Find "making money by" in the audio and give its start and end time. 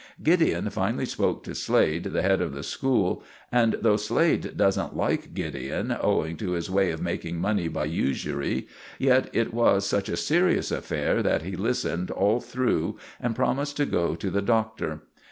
7.03-7.85